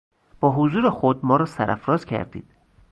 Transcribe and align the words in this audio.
با 0.39 0.51
حضور 0.51 0.89
خود 0.89 1.25
ما 1.25 1.35
را 1.35 1.45
سرافراز 1.45 2.05
کردید. 2.05 2.53